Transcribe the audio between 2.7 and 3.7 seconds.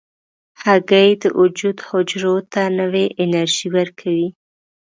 نوې انرژي